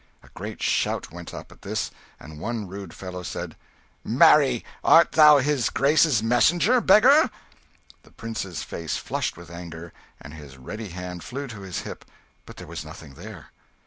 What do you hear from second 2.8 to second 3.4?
fellow